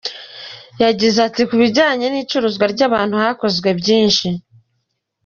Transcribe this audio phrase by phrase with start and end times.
[0.83, 4.27] Yagize ati “Ku bijyanye n’icuruzwa ry’abantu, hakozwe byinshi.